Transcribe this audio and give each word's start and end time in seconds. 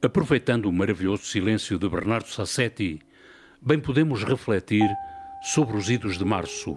Aproveitando 0.00 0.66
o 0.66 0.72
maravilhoso 0.72 1.24
silêncio 1.24 1.76
de 1.76 1.88
Bernardo 1.88 2.28
Sassetti, 2.28 3.00
bem 3.60 3.80
podemos 3.80 4.22
refletir 4.22 4.88
sobre 5.42 5.76
os 5.76 5.90
idos 5.90 6.16
de 6.16 6.24
março, 6.24 6.74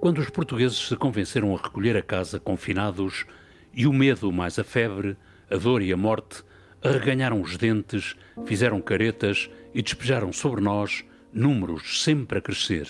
quando 0.00 0.18
os 0.18 0.28
portugueses 0.30 0.76
se 0.76 0.96
convenceram 0.96 1.54
a 1.54 1.62
recolher 1.62 1.96
a 1.96 2.02
casa 2.02 2.40
confinados 2.40 3.24
e 3.72 3.86
o 3.86 3.92
medo 3.92 4.32
mais 4.32 4.58
a 4.58 4.64
febre, 4.64 5.16
a 5.48 5.56
dor 5.56 5.80
e 5.80 5.92
a 5.92 5.96
morte 5.96 6.42
arreganharam 6.82 7.40
os 7.40 7.56
dentes, 7.56 8.16
fizeram 8.46 8.80
caretas 8.80 9.48
e 9.72 9.80
despejaram 9.80 10.32
sobre 10.32 10.60
nós 10.60 11.04
números 11.32 12.02
sempre 12.02 12.38
a 12.38 12.42
crescer. 12.42 12.88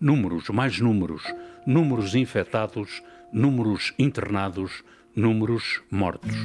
Números, 0.00 0.48
mais 0.50 0.78
números, 0.78 1.24
números 1.66 2.14
infectados, 2.14 3.02
números 3.32 3.92
internados, 3.98 4.84
números 5.16 5.82
mortos. 5.90 6.36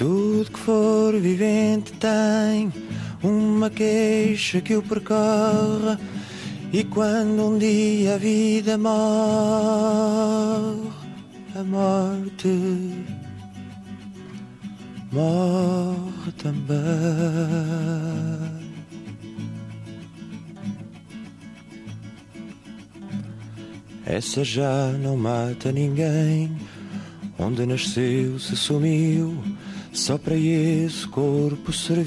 Tudo 0.00 0.50
que 0.50 0.58
for 0.58 1.12
vivente 1.20 1.92
tem 1.92 2.72
uma 3.22 3.68
queixa 3.68 4.58
que 4.62 4.74
o 4.74 4.82
percorra 4.82 6.00
e 6.72 6.82
quando 6.84 7.48
um 7.48 7.58
dia 7.58 8.14
a 8.14 8.16
vida 8.16 8.78
morre, 8.78 9.68
a 11.54 11.62
morte 11.62 12.48
morre 15.12 16.32
também. 16.38 16.78
Essa 24.06 24.42
já 24.44 24.92
não 24.92 25.18
mata 25.18 25.70
ninguém, 25.70 26.56
onde 27.38 27.66
nasceu 27.66 28.38
se 28.38 28.56
sumiu 28.56 29.36
só 30.00 30.16
para 30.16 30.34
esse 30.34 31.06
corpo 31.08 31.70
serviu. 31.74 32.00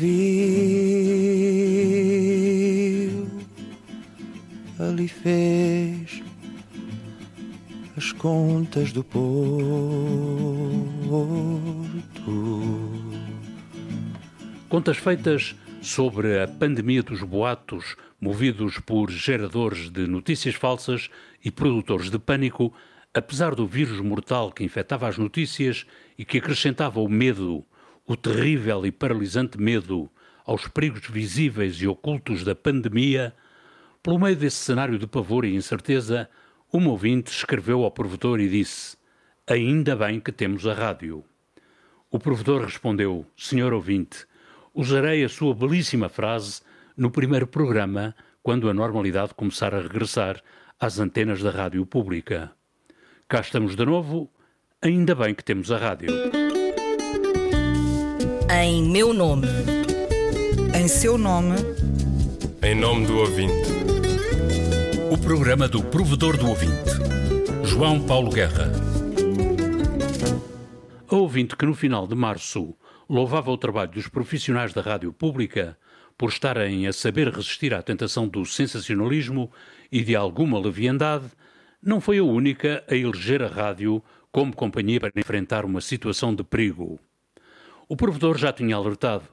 Ali 4.79 5.07
fez 5.07 6.23
as 7.95 8.11
contas 8.11 8.91
do 8.91 9.03
porto. 9.03 9.29
Contas 14.67 14.97
feitas 14.97 15.55
sobre 15.79 16.41
a 16.41 16.47
pandemia 16.47 17.03
dos 17.03 17.21
boatos, 17.21 17.95
movidos 18.19 18.79
por 18.79 19.11
geradores 19.11 19.91
de 19.91 20.07
notícias 20.07 20.55
falsas 20.55 21.11
e 21.45 21.51
produtores 21.51 22.09
de 22.09 22.17
pânico, 22.17 22.73
apesar 23.13 23.53
do 23.53 23.67
vírus 23.67 23.99
mortal 23.99 24.51
que 24.51 24.63
infectava 24.63 25.07
as 25.07 25.19
notícias 25.19 25.85
e 26.17 26.25
que 26.25 26.39
acrescentava 26.39 26.99
o 26.99 27.07
medo 27.07 27.63
o 28.05 28.17
terrível 28.17 28.85
e 28.85 28.91
paralisante 28.91 29.57
medo 29.59 30.09
aos 30.45 30.67
perigos 30.67 31.07
visíveis 31.07 31.75
e 31.81 31.87
ocultos 31.87 32.43
da 32.43 32.53
pandemia, 32.53 33.33
pelo 34.01 34.19
meio 34.19 34.35
desse 34.35 34.57
cenário 34.57 34.99
de 34.99 35.07
pavor 35.07 35.45
e 35.45 35.55
incerteza, 35.55 36.29
um 36.73 36.89
ouvinte 36.89 37.31
escreveu 37.31 37.83
ao 37.83 37.91
provedor 37.91 38.41
e 38.41 38.49
disse: 38.49 38.97
Ainda 39.47 39.95
bem 39.95 40.19
que 40.19 40.31
temos 40.31 40.67
a 40.67 40.73
rádio. 40.73 41.23
O 42.11 42.19
provedor 42.19 42.65
respondeu: 42.65 43.25
Senhor 43.37 43.71
ouvinte, 43.73 44.25
usarei 44.73 45.23
a 45.23 45.29
sua 45.29 45.55
belíssima 45.55 46.09
frase 46.09 46.61
no 46.97 47.09
primeiro 47.09 47.47
programa, 47.47 48.13
quando 48.41 48.69
a 48.69 48.73
normalidade 48.73 49.33
começar 49.33 49.73
a 49.73 49.81
regressar 49.81 50.41
às 50.77 50.99
antenas 50.99 51.41
da 51.41 51.51
rádio 51.51 51.85
pública. 51.85 52.51
Cá 53.29 53.39
estamos 53.39 53.77
de 53.77 53.85
novo, 53.85 54.29
ainda 54.81 55.15
bem 55.15 55.33
que 55.33 55.43
temos 55.43 55.71
a 55.71 55.77
rádio 55.77 56.42
em 58.61 58.83
meu 58.83 59.13
nome. 59.13 59.47
Em 60.75 60.87
seu 60.87 61.17
nome. 61.17 61.55
Em 62.61 62.75
nome 62.75 63.07
do 63.07 63.17
ouvinte. 63.17 63.69
O 65.11 65.17
programa 65.17 65.67
do 65.67 65.83
provedor 65.83 66.37
do 66.37 66.47
ouvinte. 66.47 66.91
João 67.63 67.99
Paulo 68.05 68.29
Guerra. 68.29 68.71
A 71.07 71.15
ouvinte 71.15 71.55
que 71.55 71.65
no 71.65 71.73
final 71.73 72.05
de 72.05 72.15
março 72.15 72.75
louvava 73.09 73.49
o 73.49 73.57
trabalho 73.57 73.91
dos 73.91 74.07
profissionais 74.07 74.71
da 74.71 74.81
rádio 74.81 75.11
pública 75.11 75.77
por 76.17 76.29
estarem 76.29 76.85
a 76.85 76.93
saber 76.93 77.29
resistir 77.29 77.73
à 77.73 77.81
tentação 77.81 78.27
do 78.27 78.45
sensacionalismo 78.45 79.51
e 79.91 80.03
de 80.03 80.15
alguma 80.15 80.59
leviandade, 80.59 81.25
não 81.81 81.99
foi 81.99 82.19
a 82.19 82.23
única 82.23 82.83
a 82.87 82.95
eleger 82.95 83.41
a 83.41 83.47
rádio 83.47 84.01
como 84.31 84.55
companhia 84.55 84.99
para 84.99 85.11
enfrentar 85.15 85.65
uma 85.65 85.81
situação 85.81 86.33
de 86.35 86.43
perigo. 86.43 86.99
O 87.87 87.97
provedor 87.97 88.37
já 88.37 88.53
tinha 88.53 88.75
alertado 88.75 89.25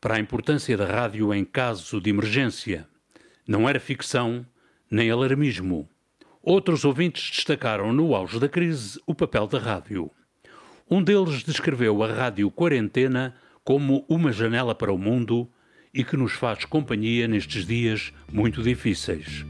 para 0.00 0.16
a 0.16 0.20
importância 0.20 0.76
da 0.76 0.84
rádio 0.84 1.32
em 1.32 1.44
caso 1.44 2.00
de 2.00 2.10
emergência. 2.10 2.86
Não 3.48 3.68
era 3.68 3.80
ficção 3.80 4.44
nem 4.90 5.10
alarmismo. 5.10 5.88
Outros 6.42 6.84
ouvintes 6.84 7.30
destacaram 7.30 7.92
no 7.92 8.14
auge 8.14 8.38
da 8.38 8.48
crise 8.48 9.00
o 9.06 9.14
papel 9.14 9.46
da 9.46 9.58
rádio. 9.58 10.10
Um 10.90 11.02
deles 11.02 11.42
descreveu 11.42 12.02
a 12.02 12.12
rádio 12.12 12.50
quarentena 12.50 13.34
como 13.64 14.04
uma 14.06 14.30
janela 14.30 14.74
para 14.74 14.92
o 14.92 14.98
mundo 14.98 15.50
e 15.92 16.04
que 16.04 16.16
nos 16.16 16.32
faz 16.32 16.66
companhia 16.66 17.26
nestes 17.26 17.66
dias 17.66 18.12
muito 18.30 18.62
difíceis. 18.62 19.46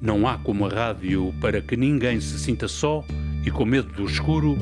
Não 0.00 0.28
há 0.28 0.38
como 0.38 0.66
a 0.66 0.68
rádio 0.68 1.34
para 1.40 1.60
que 1.60 1.76
ninguém 1.76 2.20
se 2.20 2.38
sinta 2.38 2.68
só 2.68 3.04
e 3.44 3.50
com 3.50 3.64
medo 3.64 3.92
do 3.92 4.04
escuro. 4.04 4.56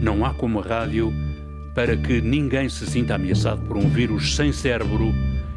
Não 0.00 0.24
há 0.24 0.32
como 0.32 0.60
a 0.60 0.62
rádio 0.62 1.12
para 1.76 1.94
que 1.94 2.22
ninguém 2.22 2.70
se 2.70 2.86
sinta 2.86 3.16
ameaçado 3.16 3.60
por 3.68 3.76
um 3.76 3.86
vírus 3.86 4.34
sem 4.34 4.50
cérebro 4.50 5.12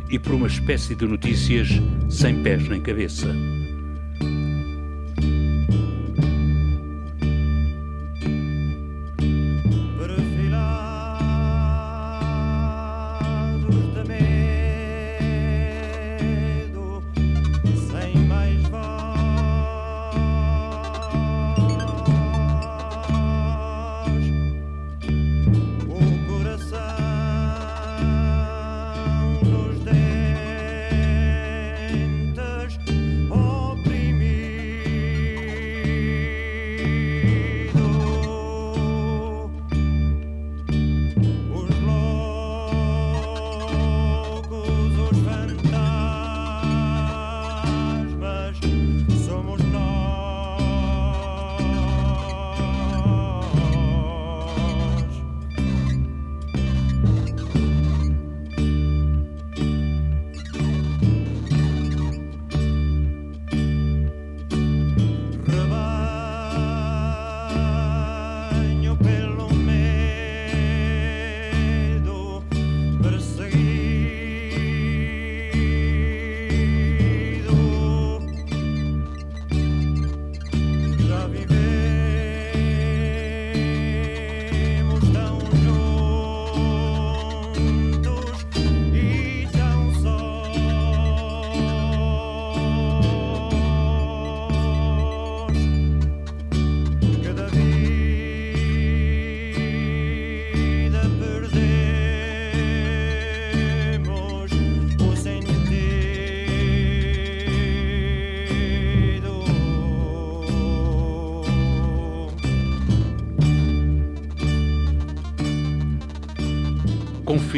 e 0.09 0.19
por 0.19 0.33
uma 0.33 0.47
espécie 0.47 0.93
de 0.93 1.05
notícias 1.07 1.69
sem 2.09 2.43
pés 2.43 2.67
nem 2.67 2.81
cabeça. 2.81 3.33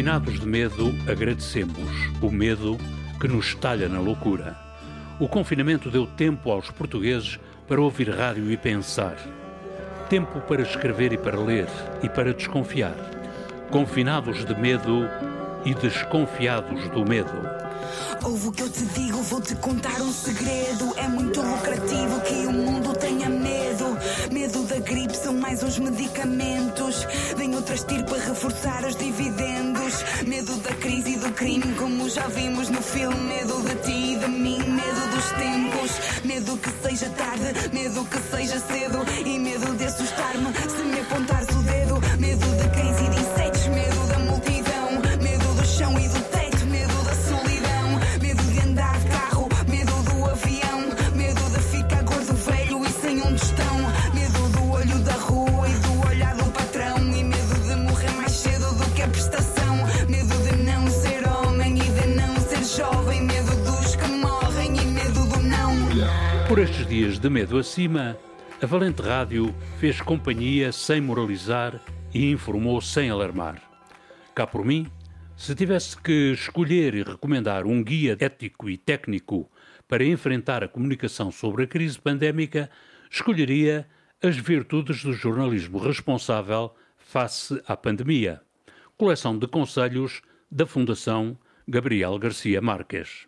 Confinados 0.02 0.40
de 0.40 0.48
medo, 0.48 0.96
agradecemos 1.08 2.10
o 2.24 2.32
medo 2.32 2.76
que 3.20 3.28
nos 3.28 3.54
talha 3.54 3.88
na 3.88 4.00
loucura. 4.00 4.58
O 5.20 5.28
confinamento 5.28 5.92
deu 5.92 6.08
tempo 6.08 6.50
aos 6.50 6.72
portugueses 6.72 7.40
para 7.68 7.80
ouvir 7.80 8.10
rádio 8.10 8.52
e 8.52 8.58
pensar. 8.58 9.16
Tempo 10.10 10.42
para 10.42 10.64
escrever 10.64 11.14
e 11.14 11.20
para 11.20 11.40
ler 11.40 11.68
e 12.02 12.10
para 12.10 12.34
desconfiar. 12.34 12.96
Confinados 13.70 14.44
de 14.44 14.60
medo 14.60 15.08
e 15.66 15.76
desconfiados 15.76 16.90
do 16.90 17.06
medo. 17.06 17.34
Ouve 18.24 18.48
o 18.48 18.52
que 18.52 18.64
eu 18.64 18.72
te 18.72 18.84
digo, 18.86 19.22
vou-te 19.22 19.54
contar 19.58 20.02
um 20.02 20.12
segredo. 20.12 20.96
É 20.98 21.08
muito 21.08 21.40
lucrativo 21.44 22.20
que 22.22 22.48
o 22.48 22.52
mundo. 22.52 22.72
Medo 22.82 23.11
da 24.72 24.80
gripe 24.80 25.18
são 25.18 25.34
mais 25.34 25.62
uns 25.64 25.78
medicamentos. 25.80 27.06
Vem 27.36 27.54
outra 27.56 27.76
estirpe 27.76 28.10
para 28.10 28.24
reforçar 28.24 28.86
os 28.86 28.96
dividendos. 28.96 29.94
Medo 30.26 30.56
da 30.58 30.74
crise 30.76 31.12
e 31.12 31.18
do 31.18 31.30
crime, 31.34 31.76
como 31.76 32.10
já 32.10 32.26
vimos 32.28 32.70
no 32.70 32.82
filme. 32.82 33.18
Medo 33.18 33.62
de 33.64 33.76
ti 33.84 34.14
e 34.14 34.18
de 34.18 34.28
mim, 34.30 34.60
medo 34.60 35.10
dos 35.14 35.30
tempos. 35.32 35.92
Medo 36.24 36.58
que 36.58 36.88
seja 36.88 37.10
tarde, 37.10 37.70
medo 37.74 38.06
que 38.06 38.18
seja 38.34 38.60
cedo. 38.60 39.00
E 39.26 39.40
medo 39.40 39.76
de 39.76 39.84
assustar-me 39.84 40.54
se 40.54 40.84
me 40.84 41.00
apontares 41.02 41.50
o 41.50 41.64
dedo. 41.64 42.02
Medo 42.18 42.48
da 42.56 42.70
crise 42.70 43.04
e 43.04 43.10
de 43.10 43.31
de 67.22 67.30
medo 67.30 67.60
acima, 67.60 68.18
a 68.60 68.66
Valente 68.66 69.00
Rádio 69.00 69.54
fez 69.78 70.02
companhia 70.02 70.72
sem 70.72 71.00
moralizar 71.00 71.80
e 72.12 72.32
informou 72.32 72.82
sem 72.82 73.12
alarmar. 73.12 73.62
Cá 74.34 74.48
por 74.48 74.66
mim, 74.66 74.88
se 75.38 75.54
tivesse 75.54 75.96
que 75.96 76.32
escolher 76.32 76.96
e 76.96 77.04
recomendar 77.04 77.68
um 77.68 77.84
guia 77.84 78.18
ético 78.20 78.68
e 78.68 78.76
técnico 78.76 79.52
para 79.88 80.04
enfrentar 80.04 80.64
a 80.64 80.68
comunicação 80.68 81.30
sobre 81.30 81.66
a 81.66 81.68
crise 81.68 82.00
pandémica, 82.00 82.72
escolheria 83.12 83.88
as 84.20 84.36
virtudes 84.36 85.04
do 85.04 85.14
jornalismo 85.14 85.78
responsável 85.78 86.74
face 86.98 87.62
à 87.68 87.78
pandemia. 87.78 88.42
Coleção 88.98 89.38
de 89.38 89.46
conselhos 89.48 90.24
da 90.50 90.66
Fundação 90.66 91.38
Gabriel 91.68 92.18
Garcia 92.18 92.60
Marques. 92.62 93.28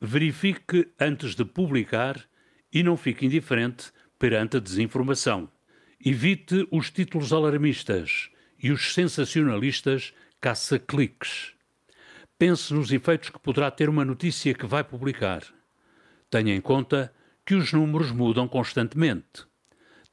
Verifique 0.00 0.88
antes 0.98 1.34
de 1.34 1.44
publicar 1.44 2.26
e 2.74 2.82
não 2.82 2.96
fique 2.96 3.24
indiferente 3.24 3.92
perante 4.18 4.56
a 4.56 4.60
desinformação. 4.60 5.48
Evite 6.04 6.66
os 6.72 6.90
títulos 6.90 7.32
alarmistas 7.32 8.28
e 8.60 8.72
os 8.72 8.92
sensacionalistas 8.92 10.12
caça-cliques. 10.40 11.52
Pense 12.36 12.74
nos 12.74 12.92
efeitos 12.92 13.30
que 13.30 13.38
poderá 13.38 13.70
ter 13.70 13.88
uma 13.88 14.04
notícia 14.04 14.52
que 14.52 14.66
vai 14.66 14.82
publicar. 14.82 15.42
Tenha 16.28 16.54
em 16.54 16.60
conta 16.60 17.12
que 17.46 17.54
os 17.54 17.72
números 17.72 18.10
mudam 18.10 18.48
constantemente. 18.48 19.46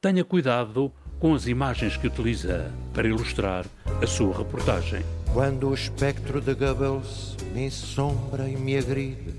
Tenha 0.00 0.24
cuidado 0.24 0.92
com 1.18 1.34
as 1.34 1.46
imagens 1.46 1.96
que 1.96 2.06
utiliza 2.06 2.72
para 2.94 3.08
ilustrar 3.08 3.66
a 4.00 4.06
sua 4.06 4.36
reportagem. 4.36 5.02
Quando 5.32 5.68
o 5.68 5.74
espectro 5.74 6.40
de 6.40 6.54
Goebbels 6.54 7.36
me 7.52 7.66
ensombra 7.66 8.48
e 8.48 8.56
me 8.56 8.76
agride 8.76 9.34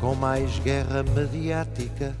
com 0.00 0.14
mais 0.14 0.58
guerra 0.58 1.02
mediática 1.02 2.16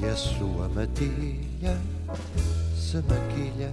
e 0.00 0.06
a 0.06 0.16
sua 0.16 0.68
matilha 0.68 1.76
se 2.76 2.96
maquilha. 2.96 3.72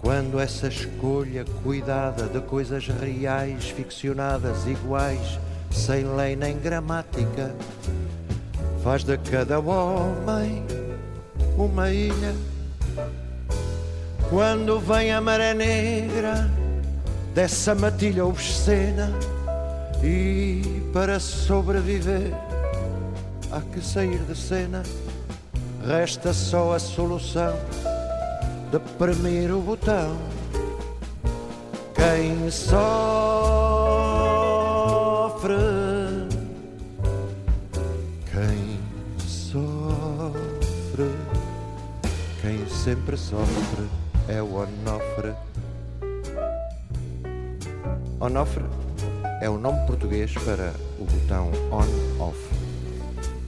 Quando 0.00 0.40
essa 0.40 0.68
escolha 0.68 1.44
cuidada 1.62 2.24
de 2.24 2.40
coisas 2.40 2.86
reais, 2.88 3.70
ficcionadas, 3.70 4.66
iguais, 4.66 5.38
sem 5.70 6.04
lei 6.04 6.34
nem 6.34 6.58
gramática, 6.58 7.54
faz 8.82 9.04
de 9.04 9.16
cada 9.18 9.60
homem 9.60 10.64
uma 11.56 11.90
ilha. 11.90 12.34
Quando 14.28 14.80
vem 14.80 15.12
a 15.12 15.20
maré 15.20 15.54
negra 15.54 16.50
dessa 17.34 17.74
matilha 17.74 18.24
obscena 18.24 19.10
e 20.02 20.62
para 20.92 21.20
sobreviver 21.20 22.49
há 23.52 23.60
que 23.60 23.80
sair 23.80 24.18
de 24.20 24.36
cena, 24.36 24.82
resta 25.86 26.32
só 26.32 26.74
a 26.74 26.78
solução 26.78 27.54
de 28.70 28.78
premir 28.96 29.52
o 29.52 29.60
botão. 29.60 30.16
Quem 31.94 32.50
sofre, 32.50 32.80
quem 38.30 38.78
sofre, 39.26 41.10
quem 42.40 42.68
sempre 42.68 43.16
sofre 43.16 43.88
é 44.28 44.40
o 44.40 44.54
Onofre. 44.54 45.34
Onofre 48.20 48.64
é 49.40 49.48
o 49.48 49.58
nome 49.58 49.86
português 49.86 50.32
para 50.34 50.72
o 50.98 51.04
botão 51.04 51.50
on-off. 51.72 52.59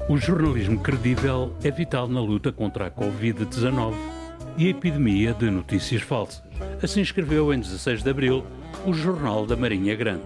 O 0.08 0.16
jornalismo 0.18 0.80
credível 0.80 1.56
é 1.62 1.70
vital 1.70 2.08
na 2.08 2.20
luta 2.20 2.50
contra 2.50 2.88
a 2.88 2.90
Covid-19 2.90 3.94
e 4.58 4.66
a 4.66 4.70
epidemia 4.70 5.32
de 5.32 5.48
notícias 5.48 6.02
falsas. 6.02 6.42
Assim 6.82 7.00
escreveu 7.00 7.54
em 7.54 7.60
16 7.60 8.02
de 8.02 8.10
abril 8.10 8.44
o 8.84 8.92
Jornal 8.92 9.46
da 9.46 9.56
Marinha 9.56 9.94
Grande. 9.94 10.24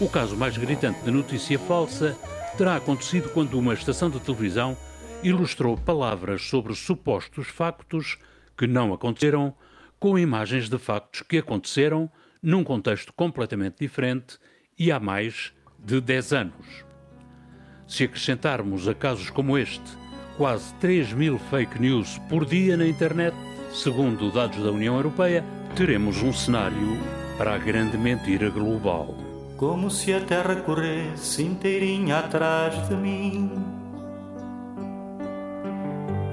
O 0.00 0.08
caso 0.08 0.36
mais 0.36 0.58
gritante 0.58 1.04
de 1.04 1.10
notícia 1.12 1.56
falsa 1.56 2.18
terá 2.58 2.74
acontecido 2.74 3.30
quando 3.30 3.56
uma 3.56 3.74
estação 3.74 4.10
de 4.10 4.18
televisão 4.18 4.76
ilustrou 5.22 5.76
palavras 5.76 6.42
sobre 6.42 6.74
supostos 6.74 7.46
factos 7.46 8.18
que 8.58 8.66
não 8.66 8.92
aconteceram 8.92 9.54
com 10.00 10.18
imagens 10.18 10.68
de 10.68 10.78
factos 10.78 11.22
que 11.22 11.38
aconteceram 11.38 12.10
num 12.42 12.64
contexto 12.64 13.12
completamente 13.12 13.76
diferente 13.78 14.36
e 14.76 14.90
há 14.90 14.98
mais 14.98 15.52
de 15.78 16.00
10 16.00 16.32
anos. 16.32 16.93
Se 17.86 18.04
acrescentarmos 18.04 18.88
a 18.88 18.94
casos 18.94 19.30
como 19.30 19.58
este 19.58 20.04
quase 20.36 20.74
3 20.80 21.12
mil 21.12 21.38
fake 21.38 21.80
news 21.80 22.18
por 22.28 22.44
dia 22.44 22.76
na 22.76 22.86
internet, 22.86 23.34
segundo 23.72 24.32
dados 24.32 24.62
da 24.62 24.70
União 24.70 24.96
Europeia, 24.96 25.44
teremos 25.76 26.22
um 26.22 26.32
cenário 26.32 26.98
para 27.38 27.54
a 27.54 27.58
grande 27.58 27.96
mentira 27.96 28.50
global. 28.50 29.14
Como 29.56 29.90
se 29.90 30.12
a 30.12 30.20
terra 30.20 30.56
corresse 30.56 31.42
inteirinha 31.42 32.18
atrás 32.18 32.88
de 32.88 32.96
mim. 32.96 33.52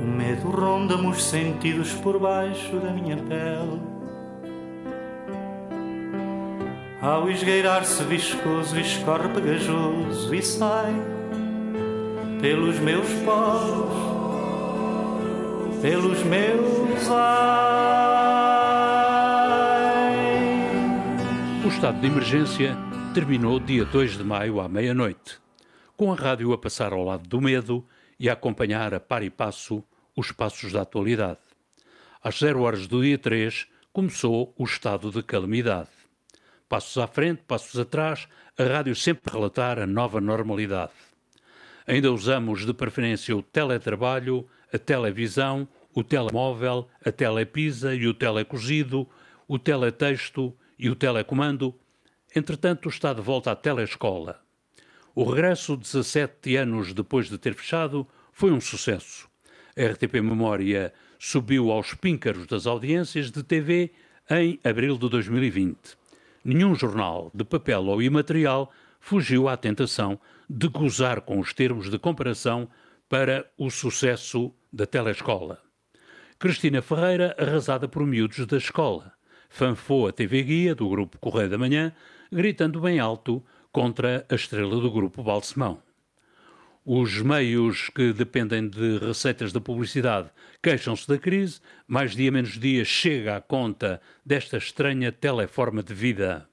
O 0.02 0.06
medo 0.06 0.50
ronda-me 0.50 1.08
os 1.08 1.24
sentidos 1.24 1.94
por 1.94 2.20
baixo 2.20 2.80
da 2.80 2.92
minha 2.92 3.18
pele. 3.18 3.80
Ao 7.00 7.30
esgueirar-se 7.30 8.04
viscoso, 8.04 8.80
escorre 8.80 9.30
pegajoso 9.30 10.34
e 10.34 10.42
sai 10.42 11.21
pelos 12.42 12.80
meus 12.80 13.08
poros, 13.24 13.94
pelos 15.80 16.24
meus 16.24 17.08
ai. 17.12 17.62
O 21.64 21.68
estado 21.68 22.02
de 22.02 22.08
emergência 22.08 22.76
terminou 23.14 23.60
dia 23.60 23.86
2 23.86 24.18
de 24.18 24.24
maio 24.24 24.60
à 24.60 24.68
meia-noite, 24.68 25.40
com 25.96 26.12
a 26.12 26.16
rádio 26.16 26.52
a 26.52 26.58
passar 26.58 26.94
ao 26.94 27.04
lado 27.04 27.30
do 27.30 27.40
medo 27.40 27.86
e 28.20 28.28
a 28.28 28.34
acompanhar 28.34 28.92
a 28.96 29.00
par 29.00 29.22
e 29.22 29.30
passo 29.30 29.84
os 30.18 30.32
passos 30.32 30.72
da 30.72 30.82
atualidade. 30.82 31.38
Às 32.24 32.40
zero 32.40 32.64
horas 32.64 32.88
do 32.88 33.04
dia 33.04 33.20
3 33.20 33.68
começou 33.94 34.52
o 34.58 34.64
estado 34.64 35.12
de 35.12 35.22
calamidade. 35.22 35.90
Passos 36.68 36.98
à 36.98 37.06
frente, 37.06 37.44
passos 37.48 37.80
atrás, 37.80 38.28
a 38.58 38.64
rádio 38.64 38.96
sempre 38.96 39.32
relatar 39.32 39.78
a 39.78 39.86
nova 39.86 40.20
normalidade. 40.20 41.11
Ainda 41.92 42.10
usamos 42.10 42.66
de 42.66 42.74
preferência 42.74 43.36
o 43.36 43.42
teletrabalho, 43.42 44.48
a 44.72 44.78
televisão, 44.78 45.68
o 45.94 46.02
telemóvel, 46.02 46.88
a 47.06 47.12
telepisa 47.12 47.94
e 47.94 48.08
o 48.08 48.14
telecozido, 48.14 49.06
o 49.46 49.60
teletexto 49.60 50.56
e 50.80 50.90
o 50.90 50.96
telecomando. 50.96 51.76
Entretanto, 52.34 52.88
está 52.88 53.12
de 53.12 53.20
volta 53.20 53.52
à 53.52 53.58
telescola. 53.58 54.40
O 55.14 55.26
regresso, 55.26 55.76
17 55.76 56.56
anos 56.56 56.94
depois 56.94 57.28
de 57.28 57.38
ter 57.38 57.54
fechado, 57.54 58.08
foi 58.32 58.52
um 58.52 58.62
sucesso. 58.62 59.28
A 59.78 59.92
RTP 59.92 60.22
Memória 60.22 60.94
subiu 61.20 61.72
aos 61.72 61.94
píncaros 61.94 62.48
das 62.48 62.68
audiências 62.68 63.30
de 63.30 63.44
TV 63.44 63.92
em 64.30 64.58
abril 64.64 64.98
de 64.98 65.10
2020. 65.10 65.76
Nenhum 66.46 66.74
jornal 66.74 67.30
de 67.34 67.44
papel 67.44 67.84
ou 67.84 68.02
imaterial 68.02 68.72
fugiu 69.02 69.50
à 69.50 69.58
tentação 69.58 70.18
de 70.50 70.70
gozar 70.70 71.22
com 71.22 71.40
os 71.40 71.54
termos 71.54 71.90
de 71.90 72.00
comparação 72.00 72.70
para 73.10 73.46
o 73.58 73.70
sucesso 73.70 74.54
da 74.72 74.86
telescola. 74.86 75.60
Cristina 76.40 76.82
Ferreira, 76.82 77.36
arrasada 77.38 77.88
por 77.88 78.06
miúdos 78.06 78.46
da 78.46 78.58
escola, 78.58 79.12
fanfou 79.50 80.08
a 80.08 80.14
TV 80.14 80.44
Guia 80.44 80.74
do 80.74 80.88
grupo 80.88 81.20
Correio 81.20 81.50
da 81.50 81.58
Manhã, 81.58 81.94
gritando 82.32 82.80
bem 82.80 83.00
alto 83.00 83.44
contra 83.72 84.26
a 84.30 84.36
estrela 84.36 84.80
do 84.80 84.90
grupo 84.90 85.24
Balsemão. 85.24 85.82
Os 86.84 87.22
meios 87.22 87.90
que 87.90 88.12
dependem 88.12 88.68
de 88.68 88.98
receitas 88.98 89.52
da 89.52 89.62
publicidade 89.62 90.30
queixam-se 90.64 91.08
da 91.08 91.18
crise, 91.18 91.60
mais 91.88 92.16
dia 92.16 92.32
menos 92.32 92.58
dia 92.60 92.84
chega 92.84 93.36
à 93.36 93.42
conta 93.42 94.02
desta 94.26 94.58
estranha 94.58 95.12
teleforma 95.12 95.84
de 95.84 95.94
vida. 95.94 96.51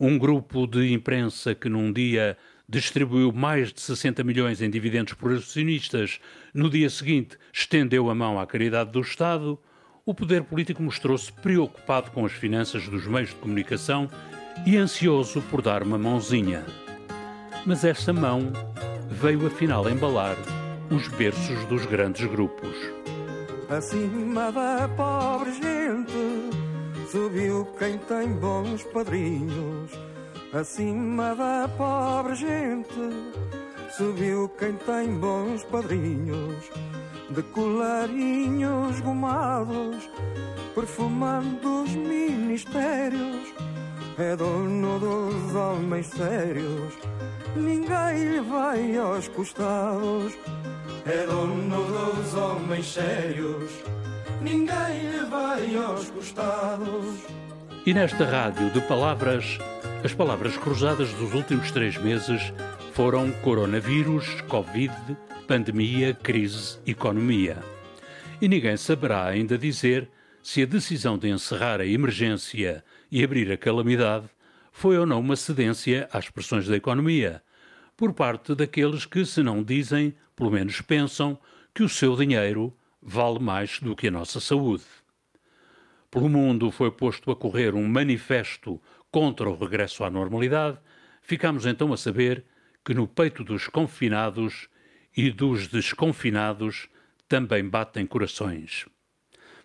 Um 0.00 0.16
grupo 0.16 0.66
de 0.66 0.94
imprensa 0.94 1.54
que 1.54 1.68
num 1.68 1.92
dia 1.92 2.34
distribuiu 2.66 3.30
mais 3.32 3.70
de 3.70 3.82
60 3.82 4.24
milhões 4.24 4.62
em 4.62 4.70
dividendos 4.70 5.12
por 5.12 5.30
acionistas, 5.30 6.18
no 6.54 6.70
dia 6.70 6.88
seguinte 6.88 7.36
estendeu 7.52 8.08
a 8.08 8.14
mão 8.14 8.40
à 8.40 8.46
caridade 8.46 8.92
do 8.92 9.02
Estado, 9.02 9.58
o 10.06 10.14
poder 10.14 10.42
político 10.44 10.82
mostrou-se 10.82 11.30
preocupado 11.30 12.10
com 12.12 12.24
as 12.24 12.32
finanças 12.32 12.88
dos 12.88 13.06
meios 13.06 13.28
de 13.28 13.34
comunicação 13.36 14.08
e 14.64 14.78
ansioso 14.78 15.42
por 15.50 15.60
dar 15.60 15.82
uma 15.82 15.98
mãozinha. 15.98 16.64
Mas 17.66 17.84
esta 17.84 18.10
mão 18.10 18.50
veio 19.10 19.46
afinal 19.46 19.86
embalar 19.90 20.36
os 20.90 21.08
berços 21.08 21.62
dos 21.66 21.84
grandes 21.84 22.26
grupos. 22.26 22.74
Acima 23.68 24.50
da 24.50 24.88
pobre 24.96 25.52
gente 25.52 26.49
subiu 27.10 27.66
quem 27.76 27.98
tem 27.98 28.28
bons 28.34 28.84
padrinhos. 28.84 29.90
Acima 30.52 31.34
da 31.34 31.68
pobre 31.76 32.34
gente 32.36 32.88
subiu 33.96 34.48
quem 34.58 34.74
tem 34.74 35.18
bons 35.18 35.64
padrinhos. 35.64 36.70
De 37.30 37.42
colarinhos 37.42 39.00
gomados, 39.00 40.08
perfumando 40.74 41.82
os 41.82 41.90
ministérios. 41.90 43.54
É 44.18 44.36
dono 44.36 44.98
dos 44.98 45.54
homens 45.54 46.06
sérios, 46.08 46.94
ninguém 47.56 48.24
lhe 48.24 48.40
vai 48.40 48.96
aos 48.96 49.28
costados. 49.28 50.36
É 51.06 51.26
dono 51.26 51.84
dos 51.84 52.34
homens 52.34 52.92
sérios, 52.92 53.70
ninguém 54.40 55.10
lhe 55.10 55.24
vai 55.30 55.76
aos 55.76 56.10
costados. 56.10 57.26
E 57.86 57.94
nesta 57.94 58.24
rádio 58.24 58.70
de 58.70 58.80
palavras, 58.82 59.58
as 60.04 60.12
palavras 60.12 60.56
cruzadas 60.56 61.12
dos 61.14 61.34
últimos 61.34 61.70
três 61.70 61.96
meses 61.96 62.52
foram 62.92 63.30
coronavírus, 63.42 64.40
Covid, 64.42 64.94
pandemia, 65.46 66.14
crise, 66.14 66.78
economia. 66.86 67.58
E 68.40 68.48
ninguém 68.48 68.76
saberá 68.76 69.26
ainda 69.26 69.58
dizer 69.58 70.08
se 70.42 70.62
a 70.62 70.66
decisão 70.66 71.18
de 71.18 71.28
encerrar 71.28 71.80
a 71.80 71.86
emergência 71.86 72.84
e 73.10 73.22
abrir 73.22 73.52
a 73.52 73.56
calamidade 73.56 74.26
foi 74.72 74.98
ou 74.98 75.04
não 75.04 75.20
uma 75.20 75.36
cedência 75.36 76.08
às 76.12 76.30
pressões 76.30 76.66
da 76.66 76.76
economia, 76.76 77.42
por 77.96 78.14
parte 78.14 78.54
daqueles 78.54 79.04
que, 79.04 79.26
se 79.26 79.42
não 79.42 79.62
dizem, 79.62 80.14
pelo 80.34 80.50
menos 80.50 80.80
pensam, 80.80 81.38
que 81.74 81.82
o 81.82 81.88
seu 81.88 82.16
dinheiro 82.16 82.74
vale 83.02 83.38
mais 83.38 83.80
do 83.80 83.96
que 83.96 84.08
a 84.08 84.10
nossa 84.10 84.40
saúde. 84.40 84.84
Pelo 86.10 86.28
mundo 86.28 86.70
foi 86.70 86.90
posto 86.90 87.30
a 87.30 87.36
correr 87.36 87.74
um 87.74 87.86
manifesto 87.86 88.80
contra 89.10 89.48
o 89.48 89.56
regresso 89.56 90.04
à 90.04 90.10
normalidade, 90.10 90.78
ficamos 91.22 91.66
então 91.66 91.92
a 91.92 91.96
saber 91.96 92.44
que 92.84 92.94
no 92.94 93.06
peito 93.06 93.44
dos 93.44 93.68
confinados 93.68 94.68
e 95.16 95.30
dos 95.30 95.68
desconfinados 95.68 96.88
também 97.28 97.68
batem 97.68 98.06
corações. 98.06 98.86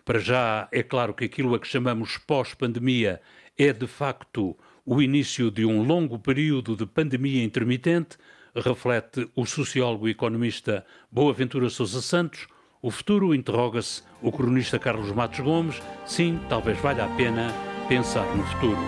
Para 0.04 0.20
já, 0.20 0.68
é 0.70 0.82
claro 0.82 1.14
que 1.14 1.24
aquilo 1.24 1.54
a 1.54 1.58
que 1.58 1.66
chamamos 1.66 2.16
pós-pandemia 2.16 3.20
é 3.58 3.72
de 3.72 3.86
facto 3.86 4.56
o 4.84 5.02
início 5.02 5.50
de 5.50 5.64
um 5.64 5.82
longo 5.82 6.16
período 6.16 6.76
de 6.76 6.86
pandemia 6.86 7.42
intermitente, 7.42 8.16
reflete 8.54 9.28
o 9.34 9.44
sociólogo 9.44 10.06
e 10.06 10.12
economista 10.12 10.86
Boaventura 11.10 11.68
Sousa 11.68 12.00
Santos. 12.00 12.46
O 12.86 12.90
futuro 12.92 13.34
interroga-se 13.34 14.00
o 14.22 14.30
cronista 14.30 14.78
Carlos 14.78 15.10
Matos 15.10 15.40
Gomes. 15.40 15.82
Sim, 16.04 16.38
talvez 16.48 16.78
valha 16.78 17.06
a 17.06 17.08
pena 17.16 17.52
pensar 17.88 18.24
no 18.36 18.44
futuro. 18.44 18.78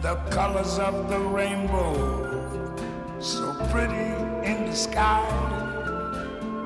The 0.00 0.14
colors 0.32 0.78
of 0.78 1.08
the 1.08 1.18
rainbow, 1.18 1.92
so 3.18 3.52
pretty 3.72 4.14
in 4.48 4.64
the 4.64 4.76
sky, 4.76 5.26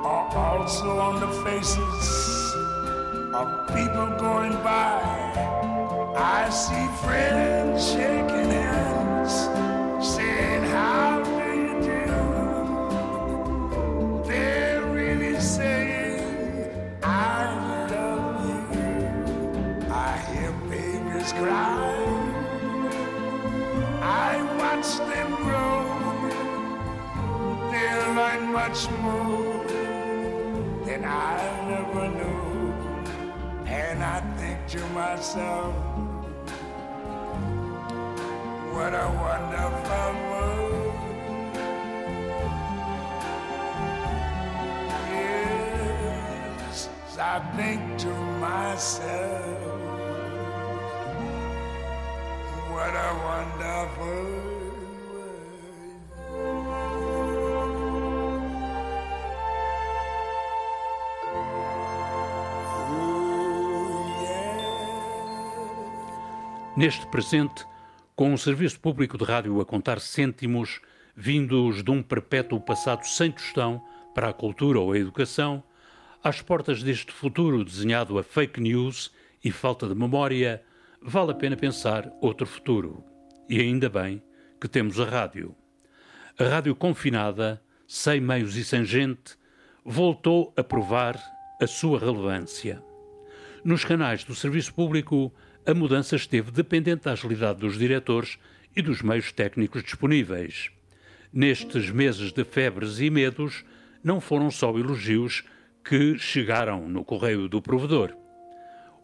are 0.04 0.36
also 0.36 1.00
on 1.00 1.18
the 1.18 1.32
faces 1.48 2.54
of 3.32 3.48
people 3.68 4.14
going 4.18 4.52
by. 4.62 5.00
I 6.14 6.50
see 6.50 6.86
friends 7.06 7.88
shaking 7.88 8.50
hands, 8.50 9.48
I 47.34 47.40
think 47.56 47.80
to 47.98 48.14
myself, 48.38 49.58
what 52.70 52.94
a 52.94 53.10
wonderful. 53.26 54.54
Neste 66.76 67.04
presente, 67.08 67.66
com 68.14 68.32
um 68.32 68.36
serviço 68.36 68.78
público 68.78 69.18
de 69.18 69.24
rádio 69.24 69.60
a 69.60 69.64
contar 69.64 69.98
cêntimos 69.98 70.80
vindos 71.16 71.82
de 71.82 71.90
um 71.90 72.00
perpétuo 72.00 72.60
passado 72.60 73.04
sem 73.04 73.32
tostão 73.32 73.82
para 74.14 74.28
a 74.28 74.32
cultura 74.32 74.78
ou 74.78 74.92
a 74.92 74.98
educação, 74.98 75.64
às 76.24 76.40
portas 76.40 76.82
deste 76.82 77.12
futuro 77.12 77.62
desenhado 77.62 78.18
a 78.18 78.22
fake 78.22 78.58
news 78.58 79.12
e 79.44 79.52
falta 79.52 79.86
de 79.86 79.94
memória, 79.94 80.62
vale 81.02 81.32
a 81.32 81.34
pena 81.34 81.54
pensar 81.54 82.10
outro 82.18 82.46
futuro. 82.46 83.04
E 83.46 83.60
ainda 83.60 83.90
bem 83.90 84.22
que 84.58 84.66
temos 84.66 84.98
a 84.98 85.04
rádio. 85.04 85.54
A 86.38 86.44
rádio 86.44 86.74
confinada, 86.74 87.62
sem 87.86 88.22
meios 88.22 88.56
e 88.56 88.64
sem 88.64 88.86
gente, 88.86 89.36
voltou 89.84 90.50
a 90.56 90.64
provar 90.64 91.22
a 91.60 91.66
sua 91.66 91.98
relevância. 91.98 92.82
Nos 93.62 93.84
canais 93.84 94.24
do 94.24 94.34
serviço 94.34 94.72
público, 94.72 95.30
a 95.66 95.74
mudança 95.74 96.16
esteve 96.16 96.50
dependente 96.50 97.04
da 97.04 97.12
agilidade 97.12 97.60
dos 97.60 97.78
diretores 97.78 98.38
e 98.74 98.80
dos 98.80 99.02
meios 99.02 99.30
técnicos 99.30 99.82
disponíveis. 99.82 100.70
Nestes 101.30 101.90
meses 101.90 102.32
de 102.32 102.44
febres 102.44 102.98
e 102.98 103.10
medos, 103.10 103.62
não 104.02 104.22
foram 104.22 104.50
só 104.50 104.70
elogios 104.78 105.44
que 105.84 106.16
chegaram 106.16 106.88
no 106.88 107.04
correio 107.04 107.46
do 107.46 107.60
provedor. 107.60 108.16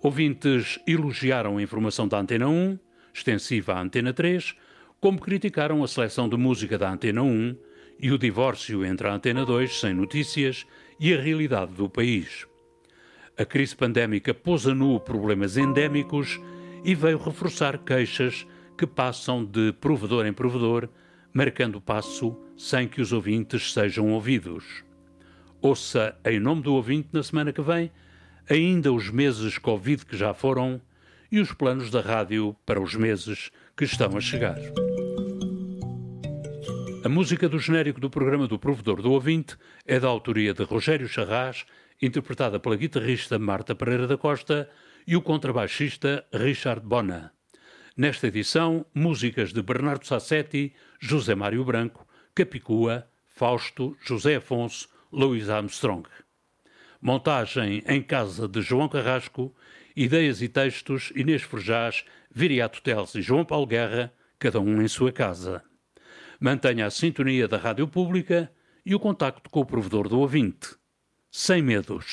Ouvintes 0.02 0.80
elogiaram 0.86 1.58
a 1.58 1.62
informação 1.62 2.08
da 2.08 2.18
Antena 2.18 2.48
1, 2.48 2.78
extensiva 3.12 3.74
à 3.74 3.82
Antena 3.82 4.14
3, 4.14 4.56
como 4.98 5.20
criticaram 5.20 5.84
a 5.84 5.88
seleção 5.88 6.26
de 6.26 6.38
música 6.38 6.78
da 6.78 6.90
Antena 6.90 7.22
1 7.22 7.54
e 8.00 8.10
o 8.10 8.18
divórcio 8.18 8.82
entre 8.82 9.06
a 9.06 9.12
Antena 9.12 9.44
2, 9.44 9.78
sem 9.78 9.92
notícias, 9.92 10.66
e 10.98 11.12
a 11.12 11.20
realidade 11.20 11.72
do 11.74 11.88
país. 11.88 12.46
A 13.36 13.44
crise 13.44 13.76
pandémica 13.76 14.32
pôs 14.32 14.66
a 14.66 14.74
nu 14.74 14.98
problemas 15.00 15.58
endémicos 15.58 16.40
e 16.82 16.94
veio 16.94 17.18
reforçar 17.18 17.76
queixas 17.78 18.46
que 18.76 18.86
passam 18.86 19.44
de 19.44 19.72
provedor 19.74 20.24
em 20.26 20.32
provedor, 20.32 20.88
marcando 21.32 21.78
passo 21.78 22.34
sem 22.56 22.88
que 22.88 23.02
os 23.02 23.12
ouvintes 23.12 23.74
sejam 23.74 24.12
ouvidos. 24.12 24.89
Ouça 25.62 26.16
em 26.24 26.40
nome 26.40 26.62
do 26.62 26.74
ouvinte 26.74 27.10
na 27.12 27.22
semana 27.22 27.52
que 27.52 27.60
vem 27.60 27.90
ainda 28.48 28.90
os 28.90 29.10
meses 29.10 29.58
Covid 29.58 30.06
que 30.06 30.16
já 30.16 30.32
foram 30.32 30.80
e 31.30 31.38
os 31.38 31.52
planos 31.52 31.90
da 31.90 32.00
rádio 32.00 32.56
para 32.64 32.80
os 32.80 32.94
meses 32.94 33.50
que 33.76 33.84
estão 33.84 34.16
a 34.16 34.20
chegar. 34.22 34.58
A 37.04 37.08
música 37.10 37.46
do 37.46 37.58
genérico 37.58 38.00
do 38.00 38.08
programa 38.08 38.48
do 38.48 38.58
Provedor 38.58 39.02
do 39.02 39.12
Ouvinte 39.12 39.58
é 39.84 40.00
da 40.00 40.08
autoria 40.08 40.54
de 40.54 40.62
Rogério 40.62 41.06
Charras, 41.06 41.66
interpretada 42.00 42.58
pela 42.58 42.76
guitarrista 42.76 43.38
Marta 43.38 43.74
Pereira 43.74 44.06
da 44.06 44.16
Costa 44.16 44.66
e 45.06 45.14
o 45.14 45.20
contrabaixista 45.20 46.24
Richard 46.32 46.86
Bona. 46.86 47.34
Nesta 47.94 48.28
edição, 48.28 48.86
músicas 48.94 49.52
de 49.52 49.60
Bernardo 49.60 50.06
Sassetti, 50.06 50.72
José 50.98 51.34
Mário 51.34 51.62
Branco, 51.66 52.06
Capicua, 52.34 53.06
Fausto, 53.28 53.94
José 54.00 54.36
Afonso, 54.36 54.88
Louis 55.12 55.48
Armstrong. 55.48 56.08
Montagem 57.00 57.82
em 57.86 58.02
casa 58.02 58.46
de 58.46 58.60
João 58.60 58.88
Carrasco, 58.88 59.54
ideias 59.96 60.42
e 60.42 60.48
textos 60.48 61.12
Inês 61.16 61.42
Forjás, 61.42 62.04
Viriato 62.30 62.82
Teles 62.82 63.14
e 63.14 63.22
João 63.22 63.44
Paulo 63.44 63.66
Guerra, 63.66 64.12
cada 64.38 64.60
um 64.60 64.80
em 64.80 64.88
sua 64.88 65.10
casa. 65.10 65.62
Mantenha 66.38 66.86
a 66.86 66.90
sintonia 66.90 67.48
da 67.48 67.56
Rádio 67.56 67.88
Pública 67.88 68.50
e 68.84 68.94
o 68.94 69.00
contacto 69.00 69.50
com 69.50 69.60
o 69.60 69.66
provedor 69.66 70.08
do 70.08 70.20
ouvinte. 70.20 70.68
Sem 71.30 71.62
medos. 71.62 72.12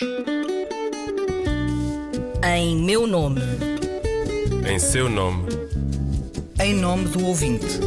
Em 2.46 2.76
meu 2.78 3.08
nome. 3.08 3.42
Em 4.70 4.80
seu 4.80 5.10
nome. 5.10 5.50
Em 6.62 6.74
nome 6.74 7.06
do 7.10 7.26
ouvinte. 7.26 7.80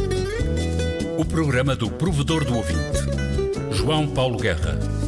O 1.17 1.25
programa 1.25 1.75
do 1.75 1.89
provedor 1.89 2.43
do 2.43 2.55
ouvinte. 2.55 2.99
João 3.71 4.07
Paulo 4.07 4.37
Guerra. 4.37 5.00